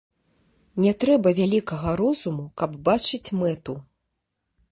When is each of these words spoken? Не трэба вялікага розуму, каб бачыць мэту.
Не 0.83 0.93
трэба 1.03 1.33
вялікага 1.39 1.93
розуму, 2.01 2.45
каб 2.61 2.71
бачыць 2.89 3.33
мэту. 3.43 3.79